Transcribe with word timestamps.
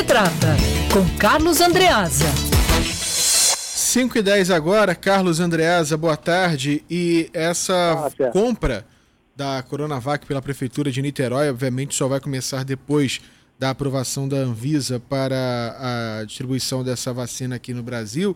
se 0.00 0.04
trata, 0.04 0.56
com 0.94 1.18
Carlos 1.18 1.60
Andreasa. 1.60 2.24
5 2.82 4.16
e 4.16 4.22
10 4.22 4.50
agora, 4.50 4.94
Carlos 4.94 5.40
Andreasa, 5.40 5.94
boa 5.94 6.16
tarde. 6.16 6.82
E 6.88 7.28
essa 7.34 8.08
ah, 8.08 8.30
compra 8.30 8.86
da 9.36 9.62
Coronavac 9.62 10.24
pela 10.24 10.40
Prefeitura 10.40 10.90
de 10.90 11.02
Niterói, 11.02 11.50
obviamente, 11.50 11.94
só 11.94 12.08
vai 12.08 12.18
começar 12.18 12.64
depois 12.64 13.20
da 13.58 13.70
aprovação 13.70 14.26
da 14.26 14.38
Anvisa 14.38 14.98
para 14.98 15.76
a 16.18 16.24
distribuição 16.24 16.82
dessa 16.82 17.12
vacina 17.12 17.56
aqui 17.56 17.74
no 17.74 17.82
Brasil, 17.82 18.34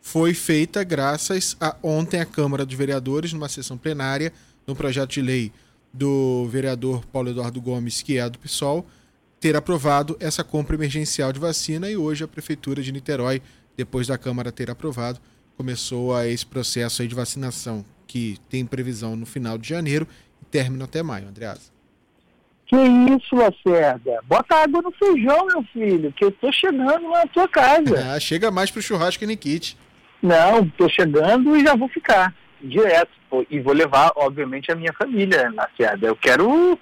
foi 0.00 0.32
feita 0.32 0.84
graças 0.84 1.56
a 1.60 1.74
ontem 1.82 2.20
a 2.20 2.24
Câmara 2.24 2.64
dos 2.64 2.76
Vereadores, 2.76 3.32
numa 3.32 3.48
sessão 3.48 3.76
plenária, 3.76 4.32
no 4.64 4.76
projeto 4.76 5.10
de 5.10 5.22
lei 5.22 5.52
do 5.92 6.46
vereador 6.46 7.04
Paulo 7.06 7.30
Eduardo 7.30 7.60
Gomes, 7.60 8.00
que 8.00 8.16
é 8.16 8.30
do 8.30 8.38
PSOL, 8.38 8.86
ter 9.40 9.56
aprovado 9.56 10.16
essa 10.20 10.44
compra 10.44 10.76
emergencial 10.76 11.32
de 11.32 11.40
vacina 11.40 11.90
e 11.90 11.96
hoje 11.96 12.22
a 12.22 12.28
Prefeitura 12.28 12.82
de 12.82 12.92
Niterói 12.92 13.40
depois 13.74 14.06
da 14.06 14.18
Câmara 14.18 14.52
ter 14.52 14.70
aprovado, 14.70 15.18
começou 15.56 16.14
a 16.14 16.26
esse 16.26 16.44
processo 16.44 17.00
aí 17.00 17.08
de 17.08 17.14
vacinação, 17.14 17.82
que 18.06 18.36
tem 18.50 18.66
previsão 18.66 19.16
no 19.16 19.24
final 19.24 19.56
de 19.56 19.66
janeiro 19.66 20.06
e 20.42 20.44
termina 20.44 20.84
até 20.84 21.02
maio, 21.02 21.28
Andreasa. 21.28 21.72
Que 22.66 22.76
isso, 22.76 23.34
Lacerda? 23.34 24.20
Bota 24.24 24.56
água 24.56 24.82
no 24.82 24.92
feijão, 24.92 25.46
meu 25.46 25.62
filho, 25.72 26.12
que 26.12 26.24
eu 26.24 26.30
tô 26.30 26.52
chegando 26.52 27.08
na 27.08 27.26
tua 27.26 27.48
casa. 27.48 27.96
Ah, 28.14 28.20
chega 28.20 28.50
mais 28.50 28.70
pro 28.70 28.82
churrasco 28.82 29.24
e 29.24 29.26
Nikit. 29.26 29.76
Não, 30.22 30.68
tô 30.68 30.88
chegando 30.88 31.56
e 31.56 31.64
já 31.64 31.74
vou 31.74 31.88
ficar 31.88 32.34
direto. 32.62 33.10
E 33.48 33.60
vou 33.60 33.72
levar, 33.72 34.12
obviamente, 34.16 34.70
a 34.70 34.76
minha 34.76 34.92
família, 34.92 35.50
Lacerda. 35.54 36.06
Eu 36.06 36.16
quero, 36.16 36.78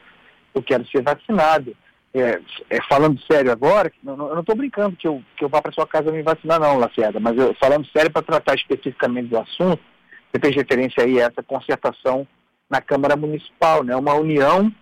eu 0.55 0.63
quero 0.63 0.87
ser 0.89 1.03
vacinado 1.03 1.77
é, 2.21 2.41
é, 2.71 2.83
falando 2.89 3.21
sério 3.31 3.51
agora, 3.51 3.93
não, 4.03 4.13
eu 4.13 4.35
não 4.35 4.41
estou 4.41 4.57
brincando 4.57 4.97
que 4.97 5.07
eu, 5.07 5.23
que 5.37 5.45
eu 5.45 5.49
vá 5.49 5.61
para 5.61 5.73
sua 5.73 5.87
casa 5.87 6.13
me 6.13 6.23
vacinar 6.23 6.61
não, 6.61 6.79
Lacerda, 6.79 7.21
mas 7.21 7.37
eu, 7.37 7.55
falando 7.55 7.87
sério 7.89 8.11
para 8.11 8.23
tratar 8.23 8.55
especificamente 8.55 9.29
do 9.29 9.39
assunto, 9.39 9.83
você 10.31 10.41
fez 10.41 10.57
referência 10.57 11.05
aí 11.05 11.21
a 11.21 11.27
essa 11.27 11.43
concertação 11.43 12.27
na 12.69 12.81
Câmara 12.81 13.17
Municipal, 13.17 13.83
né? 13.83 13.97
uma 13.97 14.15
união 14.15 14.73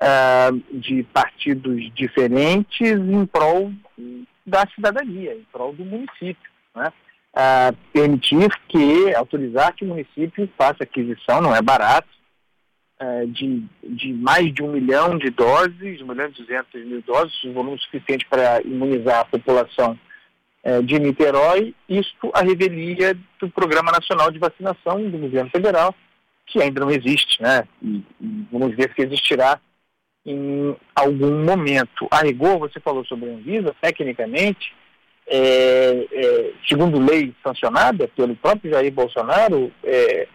uh, 0.00 0.78
de 0.78 1.02
partidos 1.04 1.92
diferentes 1.94 2.90
em 2.90 3.26
prol 3.26 3.72
da 4.46 4.66
cidadania, 4.74 5.34
em 5.34 5.46
prol 5.50 5.72
do 5.72 5.84
município. 5.84 6.50
Né? 6.74 6.92
Uh, 7.34 7.76
permitir 7.92 8.50
que, 8.68 9.14
autorizar 9.14 9.74
que 9.74 9.84
o 9.84 9.88
município 9.88 10.48
faça 10.58 10.82
aquisição, 10.82 11.40
não 11.40 11.54
é 11.54 11.62
barato, 11.62 12.08
é, 13.00 13.24
de, 13.26 13.64
de 13.82 14.12
mais 14.12 14.52
de 14.52 14.62
um 14.62 14.72
milhão 14.72 15.16
de 15.16 15.30
doses, 15.30 16.02
um 16.02 16.06
milhão 16.06 16.26
e 16.26 16.32
duzentos 16.32 16.84
mil 16.84 17.02
doses, 17.02 17.44
um 17.44 17.54
volume 17.54 17.78
suficiente 17.78 18.26
para 18.28 18.60
imunizar 18.60 19.20
a 19.20 19.24
população 19.24 19.98
é, 20.62 20.82
de 20.82 20.98
Niterói, 20.98 21.74
isto 21.88 22.30
a 22.34 22.42
revelia 22.42 23.16
do 23.40 23.48
Programa 23.48 23.90
Nacional 23.90 24.30
de 24.30 24.38
Vacinação 24.38 25.02
do 25.08 25.16
governo 25.16 25.50
federal, 25.50 25.94
que 26.46 26.62
ainda 26.62 26.80
não 26.80 26.90
existe, 26.90 27.40
né? 27.42 27.66
E, 27.82 28.04
e 28.20 28.46
vamos 28.52 28.76
ver 28.76 28.92
se 28.94 29.02
existirá 29.02 29.58
em 30.26 30.76
algum 30.94 31.42
momento. 31.42 32.06
A 32.10 32.18
rigor, 32.18 32.58
você 32.58 32.78
falou 32.80 33.02
sobre 33.06 33.30
a 33.30 33.32
Anvisa, 33.32 33.74
tecnicamente, 33.80 34.74
é, 35.26 36.06
é, 36.12 36.52
segundo 36.68 37.00
lei 37.00 37.32
sancionada 37.42 38.08
pelo 38.08 38.36
próprio 38.36 38.72
Jair 38.72 38.92
Bolsonaro, 38.92 39.72
é, 39.82 40.28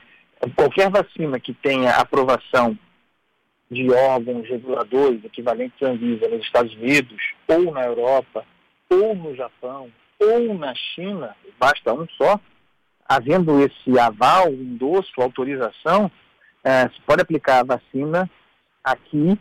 qualquer 0.55 0.89
vacina 0.89 1.39
que 1.39 1.53
tenha 1.53 1.91
aprovação 1.91 2.77
de 3.69 3.91
órgãos 3.91 4.47
reguladores 4.47 5.23
equivalentes 5.23 5.81
à 5.81 5.91
Anvisa 5.91 6.27
nos 6.27 6.45
Estados 6.45 6.73
Unidos, 6.75 7.17
ou 7.47 7.71
na 7.71 7.85
Europa, 7.85 8.45
ou 8.89 9.15
no 9.15 9.35
Japão, 9.35 9.89
ou 10.19 10.53
na 10.53 10.73
China, 10.75 11.35
basta 11.59 11.93
um 11.93 12.07
só, 12.17 12.39
havendo 13.07 13.59
esse 13.59 13.99
aval, 13.99 14.49
endosso, 14.49 15.11
autorização, 15.17 16.11
é, 16.63 16.83
se 16.89 17.01
pode 17.05 17.21
aplicar 17.21 17.59
a 17.59 17.75
vacina 17.75 18.29
aqui 18.83 19.37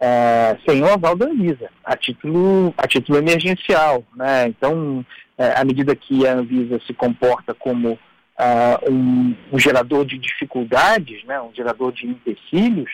é, 0.00 0.56
sem 0.66 0.82
o 0.82 0.92
aval 0.92 1.16
da 1.16 1.26
Anvisa, 1.26 1.70
a 1.84 1.96
título, 1.96 2.72
a 2.76 2.86
título 2.86 3.18
emergencial. 3.18 4.04
Né? 4.14 4.48
Então, 4.48 5.04
é, 5.36 5.58
à 5.58 5.64
medida 5.64 5.96
que 5.96 6.26
a 6.26 6.34
Anvisa 6.34 6.80
se 6.86 6.94
comporta 6.94 7.54
como 7.54 7.98
uh, 8.38 8.90
um, 8.90 9.36
um, 9.52 9.58
gerador 9.58 10.04
de 10.04 10.18
dificuldades, 10.18 11.24
né, 11.24 11.40
um 11.40 11.52
gerador 11.52 11.92
de 11.92 12.06
empecilhos, 12.06 12.90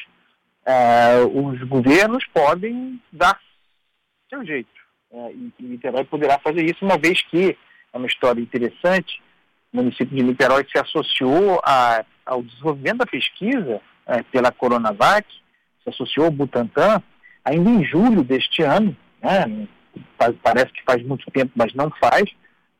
uh, 0.66 1.46
os 1.46 1.62
governos 1.64 2.24
podem 2.32 3.00
dar 3.12 3.38
seu 4.30 4.44
jeito. 4.44 4.68
Uh, 5.10 5.52
e, 5.58 5.62
Niterói 5.62 6.04
poderá 6.04 6.38
fazer 6.38 6.64
isso, 6.64 6.84
uma 6.84 6.98
vez 6.98 7.22
que, 7.22 7.56
é 7.92 7.96
uma 7.96 8.06
história 8.06 8.40
interessante, 8.40 9.22
o 9.72 9.76
município 9.76 10.16
de 10.16 10.22
Niterói 10.22 10.66
se 10.70 10.78
associou 10.78 11.60
a, 11.64 12.04
ao 12.24 12.42
desenvolvimento 12.42 12.98
da 12.98 13.06
pesquisa 13.06 13.80
é, 14.06 14.22
pela 14.22 14.50
Coronavac, 14.50 15.26
se 15.82 15.90
associou 15.90 16.26
ao 16.26 16.32
Butantan, 16.32 17.02
ainda 17.44 17.70
em 17.70 17.84
julho 17.84 18.22
deste 18.22 18.62
ano, 18.62 18.96
né, 19.22 19.68
parece 20.42 20.72
que 20.72 20.82
faz 20.84 21.04
muito 21.04 21.28
tempo, 21.30 21.52
mas 21.54 21.74
não 21.74 21.90
faz, 21.90 22.24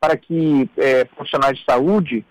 para 0.01 0.17
que 0.17 0.69
é, 0.77 1.05
profissionais 1.05 1.59
de 1.59 1.65
saúde 1.65 2.25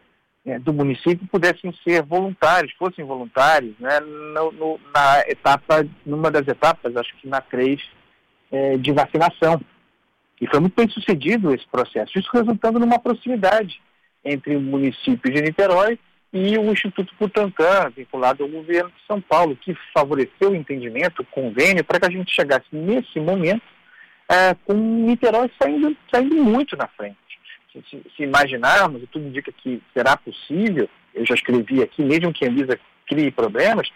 do 0.59 0.73
município 0.73 1.27
pudessem 1.31 1.73
ser 1.83 2.03
voluntários, 2.03 2.73
fossem 2.73 3.05
voluntários, 3.05 3.73
né, 3.79 3.99
no, 4.01 4.51
no, 4.51 4.79
na 4.93 5.21
etapa, 5.21 5.87
numa 6.05 6.29
das 6.29 6.45
etapas, 6.47 6.95
acho 6.97 7.15
que 7.17 7.27
na 7.27 7.39
3, 7.39 7.81
é, 8.51 8.77
de 8.77 8.91
vacinação. 8.91 9.61
E 10.41 10.47
foi 10.47 10.59
muito 10.59 10.75
bem 10.75 10.89
sucedido 10.89 11.53
esse 11.53 11.65
processo, 11.67 12.19
isso 12.19 12.29
resultando 12.33 12.77
numa 12.77 12.99
proximidade 12.99 13.81
entre 14.25 14.55
o 14.55 14.61
município 14.61 15.31
de 15.31 15.41
Niterói 15.41 15.97
e 16.33 16.57
o 16.57 16.71
Instituto 16.71 17.13
Butantan, 17.17 17.91
vinculado 17.95 18.43
ao 18.43 18.49
governo 18.49 18.89
de 18.89 19.05
São 19.07 19.21
Paulo, 19.21 19.55
que 19.55 19.75
favoreceu 19.93 20.51
o 20.51 20.55
entendimento, 20.55 21.21
o 21.21 21.25
convênio, 21.25 21.85
para 21.85 21.99
que 21.99 22.07
a 22.07 22.11
gente 22.11 22.33
chegasse 22.33 22.65
nesse 22.71 23.19
momento 23.19 23.63
é, 24.27 24.53
com 24.65 24.73
Niterói 24.73 25.49
saindo, 25.61 25.95
saindo 26.11 26.35
muito 26.35 26.75
na 26.75 26.87
frente 26.87 27.22
se, 27.89 28.03
se, 28.15 28.23
imaginarmos, 28.23 29.01
e 29.01 29.07
tudo 29.07 29.27
indica 29.27 29.51
que 29.51 29.81
será 29.93 30.15
possível, 30.17 30.89
eu 31.13 31.25
já 31.25 31.33
escrevi 31.33 31.81
aqui, 31.81 32.03
mesmo 32.03 32.33
que 32.33 32.45
a 32.45 32.49
Anvisa 32.49 32.79
crie 33.07 33.31
problemas, 33.31 33.89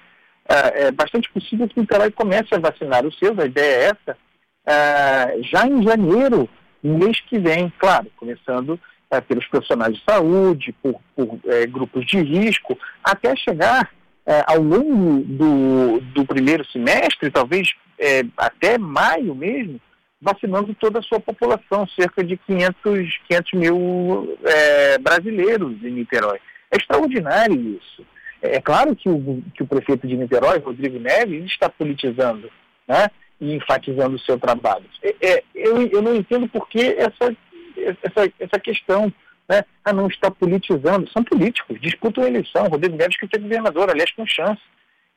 é, 0.47 0.87
é 0.87 0.91
bastante 0.91 1.29
possível 1.31 1.67
que 1.67 1.77
o 1.77 1.81
Niterói 1.81 2.11
comece 2.11 2.53
a 2.53 2.59
vacinar 2.59 3.05
os 3.05 3.17
seus, 3.17 3.37
a 3.37 3.45
ideia 3.45 3.75
é 3.75 3.83
essa, 3.85 4.17
é, 4.65 5.41
já 5.43 5.67
em 5.67 5.83
janeiro, 5.83 6.49
mês 6.83 7.19
que 7.21 7.37
vem, 7.39 7.71
claro, 7.77 8.07
começando 8.17 8.79
é, 9.09 9.21
pelos 9.21 9.47
profissionais 9.47 9.95
de 9.95 10.03
saúde, 10.03 10.75
por, 10.81 10.99
por 11.15 11.39
é, 11.45 11.65
grupos 11.65 12.05
de 12.05 12.21
risco, 12.21 12.77
até 13.03 13.35
chegar 13.35 13.91
é, 14.25 14.43
ao 14.45 14.61
longo 14.61 15.23
do, 15.23 15.99
do 16.13 16.25
primeiro 16.25 16.65
semestre, 16.65 17.31
talvez 17.31 17.73
é, 17.97 18.23
até 18.35 18.77
maio 18.77 19.33
mesmo, 19.33 19.79
vacinando 20.19 20.73
toda 20.75 20.99
a 20.99 21.03
sua 21.03 21.19
população, 21.19 21.87
cerca 21.87 22.23
de 22.23 22.37
500, 22.37 23.19
500 23.27 23.53
mil 23.53 24.37
é, 24.43 24.97
brasileiros 24.97 25.83
em 25.83 25.91
Niterói. 25.91 26.39
É 26.71 26.77
extraordinário 26.77 27.77
isso. 27.77 28.05
É, 28.41 28.55
é 28.55 28.61
claro 28.61 28.95
que 28.95 29.09
o, 29.09 29.43
que 29.53 29.63
o 29.63 29.67
prefeito 29.67 30.07
de 30.07 30.17
Niterói, 30.17 30.59
Rodrigo 30.59 30.99
Neves, 30.99 31.45
está 31.45 31.69
politizando 31.69 32.49
né, 32.87 33.09
e 33.39 33.53
enfatizando 33.53 34.15
o 34.15 34.19
seu 34.19 34.39
trabalho. 34.39 34.85
É, 35.03 35.15
é, 35.21 35.43
eu, 35.53 35.85
eu 35.87 36.01
não 36.01 36.15
entendo 36.15 36.47
por 36.47 36.67
que 36.67 36.81
essa, 36.97 37.35
essa, 37.77 38.33
essa 38.39 38.59
questão. 38.59 39.11
Né, 39.49 39.63
a 39.85 39.93
não 39.93 40.07
está 40.07 40.29
politizando. 40.29 41.09
São 41.09 41.23
políticos, 41.23 41.79
disputam 41.79 42.25
a 42.25 42.27
eleição. 42.27 42.67
Rodrigo 42.67 42.97
Neves 42.97 43.17
que 43.17 43.27
ser 43.27 43.39
governador, 43.39 43.89
aliás, 43.89 44.11
com 44.11 44.27
chance 44.27 44.61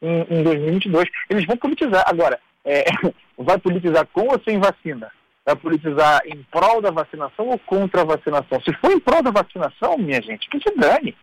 em, 0.01 0.25
em 0.31 0.43
2022. 0.45 1.09
Eles 1.29 1.47
vão 1.47 1.57
politizar. 1.57 2.05
Agora, 2.07 2.39
é, 2.65 2.85
vai 3.45 3.59
politizar 3.59 4.07
com 4.13 4.29
ou 4.29 4.41
sem 4.45 4.59
vacina? 4.59 5.11
Vai 5.45 5.57
politizar 5.57 6.21
em 6.27 6.43
prol 6.51 6.81
da 6.81 6.91
vacinação 6.91 7.49
ou 7.49 7.59
contra 7.59 8.03
a 8.03 8.05
vacinação? 8.05 8.61
Se 8.61 8.73
for 8.75 8.93
em 8.93 9.01
prol 9.01 9.23
da 9.23 9.31
vacinação, 9.31 9.97
minha 9.99 10.21
gente, 10.21 10.49
que 10.49 10.61
se 10.61 10.75
dane, 10.77 11.17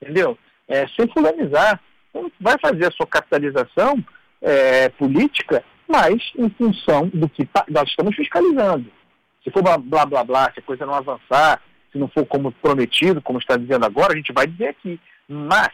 entendeu? 0.00 0.38
É, 0.68 0.86
sem 0.88 1.06
fulanizar. 1.12 1.80
Então, 2.10 2.30
vai 2.40 2.56
fazer 2.58 2.86
a 2.86 2.90
sua 2.92 3.06
capitalização 3.06 4.02
é, 4.40 4.88
política, 4.90 5.64
mas 5.88 6.32
em 6.38 6.48
função 6.50 7.10
do 7.12 7.28
que 7.28 7.48
nós 7.68 7.88
estamos 7.88 8.14
fiscalizando. 8.14 8.90
Se 9.42 9.50
for 9.50 9.62
blá 9.62 9.76
blá 9.76 10.06
blá, 10.06 10.24
blá 10.24 10.52
se 10.52 10.60
a 10.60 10.62
coisa 10.62 10.86
não 10.86 10.94
avançar, 10.94 11.60
se 11.92 11.98
não 11.98 12.08
for 12.08 12.24
como 12.24 12.52
prometido, 12.52 13.20
como 13.20 13.38
está 13.38 13.56
dizendo 13.56 13.84
agora, 13.84 14.12
a 14.12 14.16
gente 14.16 14.32
vai 14.32 14.46
dizer 14.46 14.68
aqui. 14.68 14.98
Mas, 15.28 15.72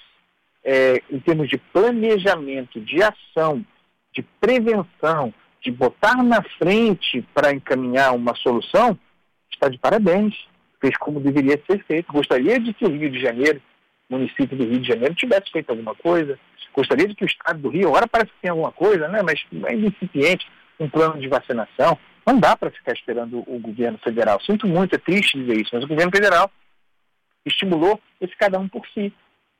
é, 0.64 1.02
em 1.11 1.20
termos 1.20 1.49
de 1.49 1.58
planejamento, 1.58 2.81
de 2.81 3.02
ação, 3.02 3.64
de 4.12 4.23
prevenção, 4.41 5.32
de 5.62 5.71
botar 5.71 6.23
na 6.23 6.43
frente 6.59 7.23
para 7.35 7.53
encaminhar 7.53 8.15
uma 8.15 8.35
solução, 8.37 8.99
está 9.51 9.69
de 9.69 9.79
parabéns. 9.79 10.35
Fez 10.81 10.97
como 10.97 11.21
deveria 11.21 11.61
ser 11.71 11.85
feito. 11.85 12.12
Gostaria 12.12 12.59
de 12.59 12.73
que 12.73 12.87
o 12.87 12.91
Rio 12.91 13.11
de 13.11 13.21
Janeiro, 13.21 13.61
município 14.09 14.57
do 14.57 14.65
Rio 14.65 14.81
de 14.81 14.89
Janeiro, 14.89 15.15
tivesse 15.15 15.51
feito 15.53 15.69
alguma 15.69 15.95
coisa. 15.95 16.39
Gostaria 16.75 17.07
de 17.07 17.15
que 17.15 17.25
o 17.25 17.27
Estado 17.27 17.59
do 17.61 17.69
Rio, 17.69 17.89
agora 17.89 18.09
parece 18.09 18.33
que 18.33 18.41
tem 18.41 18.51
alguma 18.51 18.73
coisa, 18.73 19.07
né? 19.09 19.21
mas 19.23 19.45
é 19.71 19.75
incipiente, 19.75 20.47
um 20.79 20.89
plano 20.89 21.21
de 21.21 21.29
vacinação. 21.29 21.99
Não 22.27 22.39
dá 22.39 22.57
para 22.57 22.71
ficar 22.71 22.93
esperando 22.93 23.45
o 23.47 23.59
governo 23.59 23.99
federal. 23.99 24.41
Sinto 24.41 24.67
muito, 24.67 24.95
é 24.95 24.99
triste 24.99 25.39
dizer 25.39 25.61
isso, 25.61 25.71
mas 25.75 25.85
o 25.85 25.89
governo 25.89 26.12
federal 26.15 26.51
estimulou 27.45 28.01
esse 28.21 28.35
cada 28.37 28.59
um 28.59 28.69
por 28.69 28.87
si, 28.95 29.12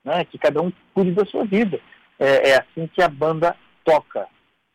né? 0.05 0.25
que 0.25 0.39
cada 0.39 0.63
um 0.63 0.73
cuide 0.95 1.13
da 1.13 1.27
sua 1.27 1.45
vida. 1.45 1.79
É, 2.19 2.51
é 2.51 2.57
assim 2.59 2.87
que 2.87 3.03
a 3.03 3.09
banda 3.09 3.55
toca, 3.85 4.27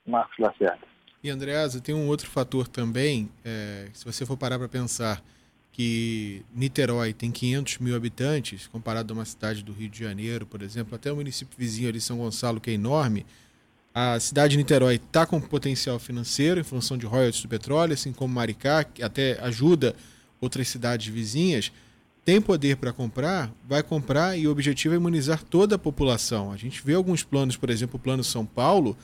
Marcos 0.05 0.37
Lacerda. 0.37 0.94
E 1.25 1.29
Andreasa, 1.31 1.81
tem 1.81 1.95
um 1.95 2.05
outro 2.05 2.29
fator 2.29 2.67
também, 2.67 3.31
é, 3.43 3.87
se 3.93 4.05
você 4.05 4.27
for 4.27 4.37
parar 4.37 4.59
para 4.59 4.69
pensar 4.69 5.23
que 5.71 6.45
Niterói 6.53 7.13
tem 7.13 7.31
500 7.31 7.79
mil 7.79 7.95
habitantes, 7.95 8.67
comparado 8.67 9.11
a 9.11 9.15
uma 9.15 9.25
cidade 9.25 9.63
do 9.63 9.73
Rio 9.73 9.89
de 9.89 9.97
Janeiro, 9.97 10.45
por 10.45 10.61
exemplo, 10.61 10.93
até 10.93 11.11
o 11.11 11.15
município 11.15 11.57
vizinho 11.57 11.89
ali, 11.89 11.99
São 11.99 12.19
Gonçalo, 12.19 12.61
que 12.61 12.69
é 12.69 12.73
enorme, 12.73 13.25
a 13.91 14.19
cidade 14.19 14.51
de 14.51 14.57
Niterói 14.57 14.97
está 14.97 15.25
com 15.25 15.41
potencial 15.41 15.97
financeiro 15.97 16.59
em 16.59 16.63
função 16.63 16.95
de 16.95 17.07
royalties 17.07 17.41
do 17.41 17.49
petróleo, 17.49 17.93
assim 17.93 18.13
como 18.13 18.31
Maricá, 18.31 18.83
que 18.83 19.01
até 19.01 19.39
ajuda 19.41 19.95
outras 20.39 20.67
cidades 20.67 21.07
vizinhas, 21.07 21.71
tem 22.23 22.39
poder 22.39 22.77
para 22.77 22.93
comprar, 22.93 23.51
vai 23.67 23.81
comprar 23.81 24.37
e 24.37 24.47
o 24.47 24.51
objetivo 24.51 24.93
é 24.93 24.97
imunizar 24.97 25.41
toda 25.43 25.73
a 25.73 25.79
população. 25.79 26.51
A 26.51 26.57
gente 26.57 26.83
vê 26.85 26.93
alguns 26.93 27.23
planos, 27.23 27.57
por 27.57 27.71
exemplo, 27.71 27.95
o 27.95 27.99
Plano 27.99 28.23
São 28.23 28.45
Paulo, 28.45 28.95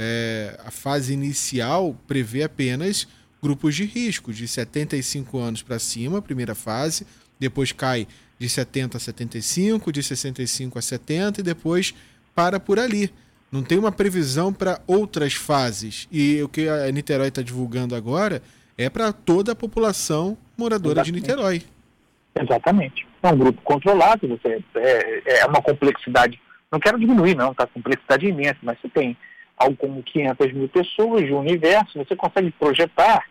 é, 0.00 0.56
a 0.64 0.70
fase 0.70 1.12
inicial 1.12 1.96
prevê 2.06 2.44
apenas 2.44 3.08
grupos 3.42 3.74
de 3.74 3.84
risco, 3.84 4.32
de 4.32 4.46
75 4.46 5.38
anos 5.38 5.60
para 5.60 5.80
cima, 5.80 6.22
primeira 6.22 6.54
fase, 6.54 7.04
depois 7.38 7.72
cai 7.72 8.06
de 8.38 8.48
70 8.48 8.96
a 8.96 9.00
75, 9.00 9.90
de 9.90 10.00
65 10.00 10.78
a 10.78 10.82
70 10.82 11.40
e 11.40 11.42
depois 11.42 11.92
para 12.32 12.60
por 12.60 12.78
ali. 12.78 13.12
Não 13.50 13.64
tem 13.64 13.76
uma 13.76 13.90
previsão 13.90 14.52
para 14.52 14.80
outras 14.86 15.34
fases. 15.34 16.06
E 16.12 16.40
o 16.42 16.48
que 16.48 16.68
a 16.68 16.90
Niterói 16.92 17.28
está 17.28 17.42
divulgando 17.42 17.96
agora 17.96 18.40
é 18.76 18.88
para 18.88 19.12
toda 19.12 19.52
a 19.52 19.56
população 19.56 20.38
moradora 20.56 21.00
Exatamente. 21.00 21.24
de 21.24 21.30
Niterói. 21.32 21.62
Exatamente. 22.40 23.06
É 23.20 23.28
um 23.28 23.36
grupo 23.36 23.60
controlado, 23.62 24.28
você, 24.28 24.62
é, 24.76 25.40
é 25.40 25.46
uma 25.46 25.60
complexidade. 25.60 26.40
Não 26.70 26.78
quero 26.78 27.00
diminuir, 27.00 27.34
não, 27.34 27.52
tá? 27.52 27.66
Complexidade 27.66 28.26
imensa, 28.26 28.58
mas 28.62 28.78
você 28.80 28.88
tem 28.90 29.16
algo 29.58 29.76
como 29.76 30.02
500 30.02 30.52
mil 30.52 30.68
pessoas 30.68 31.26
de 31.26 31.32
um 31.32 31.40
universo, 31.40 31.98
você 31.98 32.14
consegue 32.14 32.50
projetar, 32.52 33.24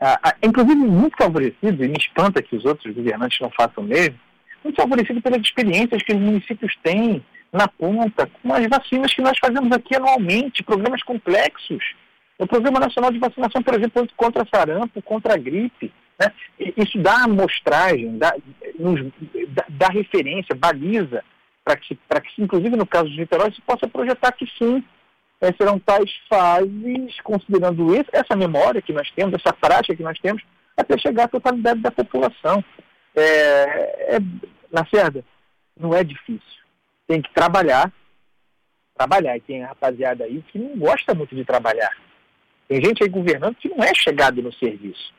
ah, 0.00 0.34
inclusive 0.42 0.74
muito 0.74 1.16
favorecido, 1.16 1.84
e 1.84 1.88
me 1.88 1.98
espanta 1.98 2.42
que 2.42 2.56
os 2.56 2.64
outros 2.64 2.94
governantes 2.94 3.38
não 3.40 3.50
façam 3.50 3.84
mesmo, 3.84 4.18
muito 4.64 4.76
favorecido 4.76 5.20
pelas 5.20 5.40
experiências 5.40 6.02
que 6.02 6.12
os 6.12 6.20
municípios 6.20 6.74
têm 6.82 7.24
na 7.52 7.68
ponta 7.68 8.28
com 8.42 8.52
as 8.52 8.66
vacinas 8.66 9.14
que 9.14 9.22
nós 9.22 9.38
fazemos 9.38 9.70
aqui 9.72 9.94
anualmente, 9.94 10.62
programas 10.62 11.02
complexos. 11.02 11.82
O 12.38 12.46
Programa 12.46 12.80
Nacional 12.80 13.10
de 13.10 13.18
Vacinação, 13.18 13.62
por 13.62 13.74
exemplo, 13.74 14.06
contra 14.16 14.46
sarampo, 14.52 15.00
contra 15.00 15.34
a 15.34 15.38
gripe. 15.38 15.92
Né? 16.20 16.32
Isso 16.76 16.98
dá 16.98 17.24
amostragem, 17.24 18.18
dá, 18.18 18.34
dá, 19.48 19.64
dá 19.68 19.88
referência, 19.88 20.54
baliza, 20.54 21.24
para 21.64 21.76
que, 21.76 21.96
que, 21.96 22.42
inclusive 22.42 22.76
no 22.76 22.86
caso 22.86 23.08
de 23.08 23.18
Niterói, 23.18 23.52
se 23.52 23.60
possa 23.62 23.88
projetar 23.88 24.32
que 24.32 24.46
sim, 24.58 24.76
é, 24.78 24.84
serão 25.56 25.78
tais 25.78 26.10
fases, 26.28 27.20
considerando 27.22 27.94
esse, 27.94 28.08
essa 28.12 28.34
memória 28.36 28.82
que 28.82 28.92
nós 28.92 29.10
temos, 29.12 29.34
essa 29.34 29.52
prática 29.52 29.94
que 29.94 30.02
nós 30.02 30.18
temos, 30.18 30.42
até 30.76 30.96
chegar 30.98 31.24
à 31.24 31.28
totalidade 31.28 31.80
da 31.80 31.90
população. 31.90 32.64
É, 33.14 34.16
é, 34.16 34.18
Lacerda, 34.70 35.24
não 35.78 35.94
é 35.94 36.04
difícil 36.04 36.56
tem 37.06 37.22
que 37.22 37.32
trabalhar, 37.32 37.92
trabalhar. 38.96 39.36
E 39.36 39.40
tem 39.40 39.62
rapaziada 39.62 40.24
aí 40.24 40.42
que 40.50 40.58
não 40.58 40.76
gosta 40.76 41.14
muito 41.14 41.34
de 41.34 41.44
trabalhar. 41.44 41.90
Tem 42.68 42.84
gente 42.84 43.02
aí 43.02 43.08
governando 43.08 43.54
que 43.56 43.68
não 43.68 43.82
é 43.82 43.94
chegado 43.94 44.42
no 44.42 44.52
serviço. 44.52 45.14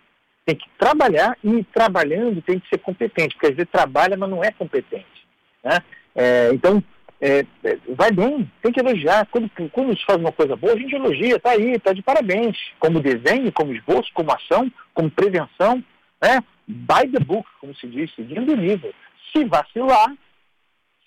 Tem 0.45 0.55
que 0.55 0.69
trabalhar 0.77 1.37
e 1.43 1.63
trabalhando 1.63 2.41
tem 2.41 2.59
que 2.59 2.67
ser 2.69 2.77
competente, 2.79 3.35
porque 3.35 3.47
às 3.47 3.55
vezes 3.55 3.71
trabalha, 3.71 4.17
mas 4.17 4.29
não 4.29 4.43
é 4.43 4.51
competente. 4.51 5.27
Né? 5.63 5.79
É, 6.15 6.49
então, 6.53 6.83
é, 7.19 7.45
é 7.63 7.77
vai 7.95 8.11
bem, 8.11 8.49
tem 8.61 8.71
que 8.71 8.79
elogiar. 8.79 9.27
Quando, 9.27 9.49
quando 9.71 9.97
se 9.97 10.05
faz 10.05 10.19
uma 10.19 10.31
coisa 10.31 10.55
boa, 10.55 10.73
a 10.73 10.77
gente 10.77 10.95
elogia, 10.95 11.39
tá 11.39 11.51
aí, 11.51 11.79
tá 11.79 11.93
de 11.93 12.01
parabéns. 12.01 12.57
Como 12.79 13.01
desenho, 13.01 13.51
como 13.51 13.73
esboço, 13.73 14.11
como 14.13 14.31
ação, 14.31 14.71
como 14.93 15.09
prevenção, 15.09 15.83
né? 16.21 16.43
By 16.67 17.09
the 17.11 17.19
book, 17.19 17.47
como 17.59 17.75
se 17.75 17.87
diz, 17.87 18.13
seguindo 18.15 18.53
o 18.53 18.57
nível. 18.57 18.93
Se 19.31 19.45
vacilar, 19.45 20.13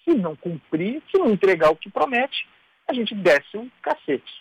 se 0.05 0.15
não 0.15 0.35
cumprir, 0.35 1.03
se 1.11 1.19
não 1.19 1.31
entregar 1.31 1.71
o 1.71 1.77
que 1.77 1.91
promete, 1.91 2.49
a 2.89 2.95
gente 2.95 3.15
desce 3.15 3.57
um 3.57 3.71
cacete. 3.83 4.41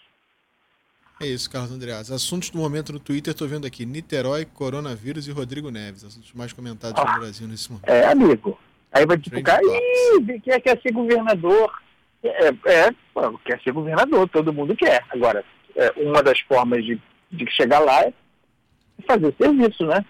É 1.22 1.28
isso, 1.28 1.50
Carlos 1.50 1.72
Andreas. 1.72 2.10
Assuntos 2.12 2.50
do 2.50 2.58
momento 2.58 2.94
no 2.94 3.00
Twitter, 3.00 3.32
estou 3.32 3.48
vendo 3.48 3.68
aqui: 3.68 3.86
Niterói, 3.86 4.46
coronavírus 4.46 5.28
e 5.28 5.32
Rodrigo 5.32 5.70
Neves. 5.70 6.06
Assuntos 6.06 6.32
mais 6.32 6.54
comentados 6.54 6.98
ah, 6.98 7.14
no 7.14 7.20
Brasil 7.20 7.48
nesse 7.48 7.70
momento. 7.70 7.90
É, 7.90 8.06
amigo. 8.06 8.58
Aí 8.92 9.06
vai 9.06 9.18
divulgar, 9.18 9.60
ih, 9.62 10.40
quer, 10.40 10.60
quer 10.60 10.82
ser 10.82 10.92
governador. 10.92 11.72
É, 12.24 12.48
é, 12.50 12.90
quer 13.46 13.62
ser 13.62 13.72
governador, 13.72 14.28
todo 14.30 14.54
mundo 14.54 14.76
quer. 14.76 15.04
Agora, 15.10 15.44
é, 15.76 15.94
uma 15.98 16.22
das 16.22 16.40
formas 16.42 16.84
de, 16.84 17.00
de 17.32 17.50
chegar 17.52 17.80
lá 17.80 18.02
é 18.02 18.14
fazer 19.08 19.34
serviço, 19.40 19.86
né? 19.86 20.04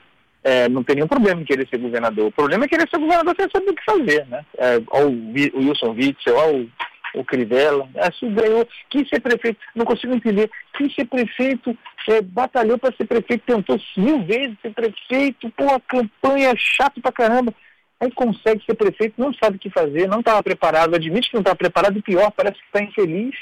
é, 0.43 0.69
não 0.69 0.83
tem 0.83 0.95
nenhum 0.95 1.07
problema 1.07 1.41
em 1.41 1.45
querer 1.45 1.67
ser 1.67 1.77
governador. 1.77 2.27
O 2.27 2.31
problema 2.31 2.65
é 2.65 2.67
querer 2.67 2.87
ser 2.89 2.97
governador 2.97 3.35
sem 3.37 3.49
saber 3.49 3.71
o 3.71 3.75
que 3.75 3.83
fazer, 3.83 4.25
né? 4.27 4.45
É, 4.57 4.77
o, 4.77 5.57
o 5.57 5.67
Wilson 5.67 5.91
Witzel, 5.91 6.69
o, 7.15 7.19
o 7.19 7.25
Crivella, 7.25 7.89
assim 7.97 8.33
ganhou, 8.33 8.67
quis 8.89 9.07
ser 9.09 9.19
prefeito, 9.19 9.59
não 9.75 9.85
consigo 9.85 10.13
entender, 10.13 10.49
quis 10.77 10.93
ser 10.95 11.05
prefeito, 11.05 11.77
é, 12.07 12.21
batalhou 12.21 12.77
para 12.77 12.95
ser 12.95 13.05
prefeito, 13.05 13.43
tentou 13.45 13.79
mil 13.97 14.23
vezes 14.23 14.57
ser 14.61 14.73
prefeito, 14.73 15.49
pô, 15.51 15.65
a 15.73 15.79
campanha 15.79 16.53
chato 16.55 17.01
pra 17.01 17.11
caramba. 17.11 17.53
Aí 17.99 18.11
consegue 18.11 18.63
ser 18.65 18.75
prefeito, 18.75 19.15
não 19.17 19.33
sabe 19.33 19.57
o 19.57 19.59
que 19.59 19.69
fazer, 19.69 20.07
não 20.07 20.19
estava 20.19 20.41
preparado, 20.41 20.95
admite 20.95 21.29
que 21.29 21.35
não 21.35 21.41
estava 21.41 21.55
preparado 21.55 21.97
e 21.97 22.01
pior, 22.01 22.31
parece 22.31 22.57
que 22.59 22.65
está 22.65 22.81
infeliz. 22.81 23.35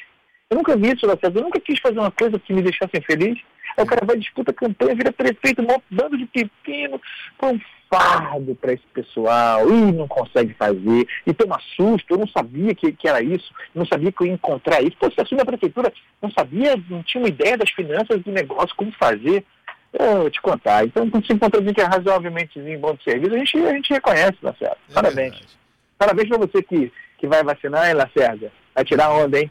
Eu 0.49 0.57
nunca 0.57 0.75
vi 0.75 0.93
isso, 0.93 1.05
Lacerda, 1.05 1.39
eu 1.39 1.43
nunca 1.43 1.59
quis 1.59 1.79
fazer 1.79 1.99
uma 1.99 2.09
coisa 2.09 2.39
que 2.39 2.53
me 2.53 2.61
deixasse 2.61 2.97
infeliz. 2.97 3.37
Aí 3.77 3.83
o 3.83 3.87
cara 3.87 4.05
vai 4.05 4.17
disputa 4.17 4.51
campanha, 4.51 4.95
vira 4.95 5.11
prefeito, 5.11 5.61
um 5.61 5.67
bando 5.91 6.17
de 6.17 6.25
pepino, 6.25 6.99
põe 7.37 7.55
um 7.55 7.61
fardo 7.89 8.55
para 8.55 8.73
esse 8.73 8.85
pessoal, 8.93 9.69
e 9.69 9.91
não 9.91 10.07
consegue 10.07 10.53
fazer, 10.55 11.07
e 11.25 11.33
toma 11.33 11.59
susto, 11.75 12.05
eu 12.09 12.17
não 12.17 12.27
sabia 12.27 12.73
que, 12.73 12.91
que 12.91 13.07
era 13.07 13.21
isso, 13.21 13.53
não 13.73 13.85
sabia 13.85 14.11
que 14.11 14.21
eu 14.21 14.27
ia 14.27 14.33
encontrar 14.33 14.81
isso. 14.81 14.97
Pô, 14.99 15.09
você 15.09 15.21
assume 15.21 15.41
a 15.41 15.45
prefeitura, 15.45 15.93
não 16.21 16.31
sabia, 16.31 16.75
não 16.89 17.03
tinha 17.03 17.21
uma 17.21 17.29
ideia 17.29 17.57
das 17.57 17.69
finanças 17.71 18.21
do 18.23 18.31
negócio, 18.31 18.75
como 18.75 18.91
fazer. 18.93 19.45
Eu 19.93 20.17
vou 20.21 20.29
te 20.29 20.41
contar. 20.41 20.85
Então, 20.85 21.09
quando 21.09 21.25
se 21.25 21.33
encontra 21.33 21.59
alguém 21.59 21.73
que 21.73 21.81
é 21.81 21.85
razoavelmente 21.85 22.59
bom 22.77 22.93
de 22.93 23.03
serviço, 23.03 23.33
a 23.33 23.37
gente, 23.37 23.57
a 23.57 23.73
gente 23.73 23.93
reconhece, 23.93 24.37
Lacerda. 24.41 24.77
É 24.89 24.93
Parabéns. 24.93 25.31
Verdade. 25.33 25.57
Parabéns 25.97 26.29
para 26.29 26.37
você 26.37 26.61
que, 26.61 26.91
que 27.17 27.27
vai 27.27 27.43
vacinar, 27.43 27.87
hein, 27.87 27.95
Lacerda? 27.95 28.51
Vai 28.75 28.83
tirar 28.83 29.11
onda, 29.11 29.39
hein? 29.39 29.49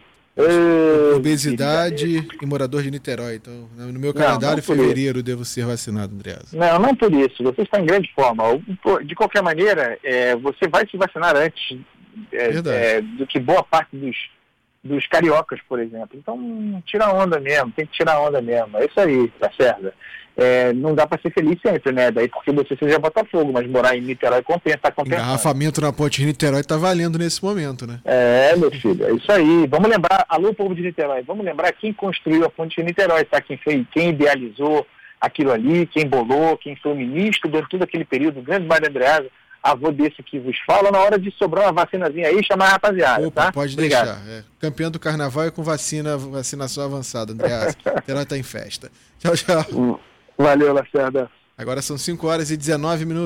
Obesidade 1.16 2.28
e 2.42 2.46
morador 2.46 2.82
de 2.82 2.90
Niterói. 2.90 3.36
Então, 3.36 3.68
no 3.74 3.98
meu 3.98 4.12
calendário, 4.12 4.58
em 4.58 4.62
fevereiro, 4.62 5.22
devo 5.22 5.46
ser 5.46 5.64
vacinado, 5.64 6.14
Andreas. 6.14 6.52
Não, 6.52 6.78
não 6.78 6.94
por 6.94 7.10
isso. 7.12 7.42
Você 7.42 7.62
está 7.62 7.80
em 7.80 7.86
grande 7.86 8.12
forma. 8.14 8.44
De 9.04 9.14
qualquer 9.14 9.42
maneira, 9.42 9.98
é, 10.04 10.36
você 10.36 10.68
vai 10.68 10.86
se 10.86 10.96
vacinar 10.98 11.34
antes 11.34 11.78
é, 12.32 12.96
é, 12.96 13.00
do 13.00 13.26
que 13.26 13.40
boa 13.40 13.62
parte 13.62 13.96
dos, 13.96 14.14
dos 14.86 15.06
cariocas, 15.06 15.60
por 15.68 15.78
exemplo. 15.78 16.10
Então, 16.14 16.82
tira 16.86 17.12
onda 17.12 17.38
mesmo, 17.38 17.72
tem 17.72 17.86
que 17.86 17.92
tirar 17.92 18.20
onda 18.20 18.40
mesmo. 18.40 18.78
É 18.78 18.86
isso 18.86 19.00
aí, 19.00 19.28
tá 19.38 19.50
certo 19.58 19.92
é, 20.36 20.72
não 20.74 20.94
dá 20.94 21.06
para 21.06 21.20
ser 21.20 21.32
feliz 21.32 21.58
sempre, 21.62 21.92
né? 21.92 22.10
Daí 22.10 22.28
porque 22.28 22.52
você 22.52 22.76
seja 22.76 22.98
Botafogo, 22.98 23.50
mas 23.52 23.66
morar 23.66 23.96
em 23.96 24.02
Niterói 24.02 24.42
compensa, 24.42 24.76
tá 24.76 24.90
compensando. 24.90 25.22
Engarrafamento 25.22 25.80
na 25.80 25.92
ponte 25.92 26.20
de 26.20 26.26
Niterói 26.26 26.62
tá 26.62 26.76
valendo 26.76 27.18
nesse 27.18 27.42
momento, 27.42 27.86
né? 27.86 28.00
É, 28.04 28.54
meu 28.54 28.70
filho, 28.70 29.06
é 29.06 29.12
isso 29.12 29.32
aí. 29.32 29.66
Vamos 29.66 29.88
lembrar, 29.88 30.26
alô 30.28 30.52
povo 30.52 30.74
de 30.74 30.82
Niterói, 30.82 31.22
vamos 31.22 31.44
lembrar 31.44 31.72
quem 31.72 31.92
construiu 31.92 32.44
a 32.44 32.50
ponte 32.50 32.76
de 32.76 32.82
Niterói, 32.82 33.24
tá? 33.24 33.40
Quem 33.40 33.56
fez, 33.56 33.86
quem 33.90 34.10
idealizou 34.10 34.86
aquilo 35.18 35.52
ali, 35.52 35.86
quem 35.86 36.06
bolou, 36.06 36.58
quem 36.58 36.76
foi 36.76 36.92
o 36.92 36.96
ministro 36.96 37.48
durante 37.48 37.70
todo 37.70 37.84
aquele 37.84 38.04
período, 38.04 38.40
o 38.40 38.42
grande 38.42 38.66
Mário 38.66 38.88
Andreasa, 38.88 39.28
avô 39.70 39.90
desse 39.90 40.22
que 40.22 40.38
vos 40.38 40.56
fala, 40.66 40.90
na 40.90 40.98
hora 40.98 41.18
de 41.18 41.30
sobrar 41.32 41.64
uma 41.64 41.72
vacinazinha 41.72 42.28
aí, 42.28 42.44
chamar 42.44 42.66
a 42.66 42.70
rapaziada, 42.70 43.26
Opa, 43.26 43.46
tá? 43.46 43.52
Pode 43.52 43.74
Obrigado. 43.74 44.06
deixar. 44.06 44.30
É. 44.30 44.44
Campeão 44.60 44.90
do 44.90 44.98
carnaval 44.98 45.44
é 45.44 45.50
com 45.50 45.62
vacina, 45.62 46.16
vacinação 46.16 46.84
avançada, 46.84 47.32
Andreasa. 47.32 47.76
Niterói 47.96 48.26
tá 48.26 48.36
em 48.36 48.42
festa. 48.42 48.90
Tchau, 49.18 49.34
tchau. 49.36 50.00
Valeu, 50.38 50.72
Lacerda. 50.72 51.30
Agora 51.58 51.80
são 51.80 51.96
5 51.96 52.26
horas 52.26 52.50
e 52.50 52.56
19 52.56 53.06
minutos. 53.06 53.16